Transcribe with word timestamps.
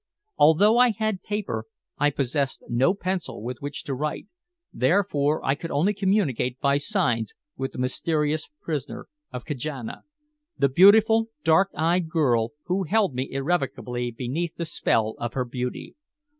Although 0.39 0.79
I 0.79 0.89
had 0.89 1.21
paper, 1.21 1.65
I 1.99 2.09
possessed 2.09 2.63
no 2.67 2.95
pencil 2.95 3.43
with 3.43 3.57
which 3.61 3.83
to 3.83 3.93
write, 3.93 4.25
therefore 4.73 5.45
I 5.45 5.53
could 5.53 5.69
only 5.69 5.93
communicate 5.93 6.59
by 6.59 6.79
signs 6.79 7.35
with 7.55 7.73
the 7.73 7.77
mysterious 7.77 8.49
prisoner 8.61 9.05
of 9.31 9.45
Kajana, 9.45 10.01
the 10.57 10.69
beautiful 10.69 11.27
dark 11.43 11.69
eyed 11.75 12.09
girl 12.09 12.53
who 12.65 12.85
held 12.85 13.13
me 13.13 13.29
irrevocably 13.31 14.09
beneath 14.09 14.55
the 14.55 14.65
spell 14.65 15.13
of 15.19 15.33
her 15.33 15.45
beauty. 15.45 15.93